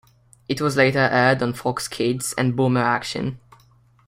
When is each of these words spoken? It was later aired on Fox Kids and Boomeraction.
It 0.49 0.59
was 0.59 0.77
later 0.77 0.97
aired 1.11 1.43
on 1.43 1.53
Fox 1.53 1.87
Kids 1.87 2.33
and 2.35 2.55
Boomeraction. 2.55 3.37